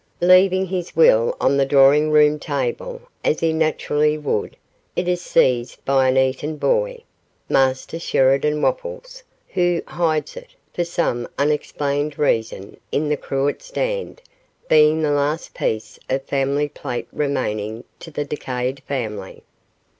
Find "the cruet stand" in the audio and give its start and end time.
13.09-14.23